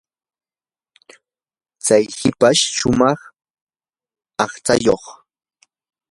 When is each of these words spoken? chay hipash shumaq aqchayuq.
chay 1.85 2.03
hipash 2.19 2.61
shumaq 2.77 3.19
aqchayuq. 4.43 5.03